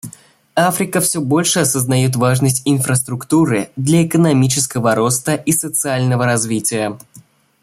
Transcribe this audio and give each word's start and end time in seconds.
Африка 0.55 0.99
все 0.99 1.21
больше 1.21 1.59
осознает 1.59 2.15
важность 2.15 2.63
инфраструктуры 2.65 3.69
для 3.75 4.03
экономического 4.03 4.95
роста 4.95 5.35
и 5.35 5.51
социального 5.51 6.25
развития. 6.25 6.97